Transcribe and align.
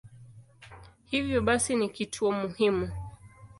Hivyo 1.05 1.41
basi 1.41 1.75
ni 1.75 1.89
kituo 1.89 2.31
muhimu. 2.31 2.91